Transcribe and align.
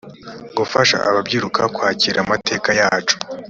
gufasha 0.57 0.97
ababyiruka 1.09 1.61
kwakira 1.75 2.17
amateka 2.25 2.69
yacu 2.81 3.15